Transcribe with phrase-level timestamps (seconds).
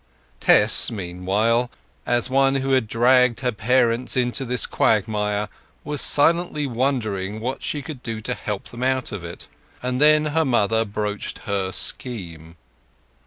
[0.39, 1.69] Tess, meanwhile,
[2.07, 5.47] as the one who had dragged her parents into this quagmire,
[5.83, 9.47] was silently wondering what she could do to help them out of it;
[9.83, 12.57] and then her mother broached her scheme.